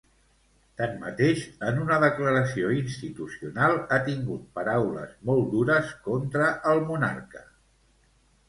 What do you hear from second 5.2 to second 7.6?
molt dures contra el monarca.